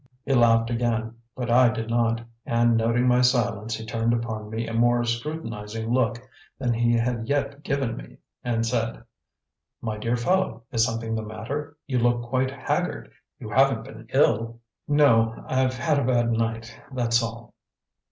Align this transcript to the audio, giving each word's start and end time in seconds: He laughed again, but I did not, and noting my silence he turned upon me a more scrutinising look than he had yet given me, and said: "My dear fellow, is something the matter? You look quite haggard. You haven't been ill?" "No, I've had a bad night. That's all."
He 0.25 0.33
laughed 0.33 0.71
again, 0.71 1.13
but 1.35 1.51
I 1.51 1.69
did 1.69 1.87
not, 1.91 2.21
and 2.43 2.75
noting 2.75 3.07
my 3.07 3.21
silence 3.21 3.75
he 3.75 3.85
turned 3.85 4.13
upon 4.13 4.49
me 4.49 4.67
a 4.67 4.73
more 4.73 5.03
scrutinising 5.03 5.93
look 5.93 6.19
than 6.57 6.73
he 6.73 6.95
had 6.97 7.27
yet 7.29 7.61
given 7.61 7.95
me, 7.95 8.17
and 8.43 8.65
said: 8.65 9.03
"My 9.79 9.99
dear 9.99 10.17
fellow, 10.17 10.63
is 10.71 10.83
something 10.83 11.13
the 11.13 11.21
matter? 11.21 11.77
You 11.85 11.99
look 11.99 12.23
quite 12.23 12.49
haggard. 12.49 13.11
You 13.37 13.49
haven't 13.51 13.83
been 13.83 14.07
ill?" 14.11 14.59
"No, 14.87 15.45
I've 15.47 15.75
had 15.77 15.99
a 15.99 16.03
bad 16.03 16.31
night. 16.31 16.75
That's 16.91 17.21
all." 17.21 17.53